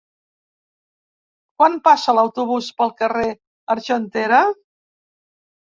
Quan 1.59 1.75
passa 1.89 2.15
l'autobús 2.19 2.71
pel 2.81 2.95
carrer 3.03 3.29
Argentera? 3.77 4.41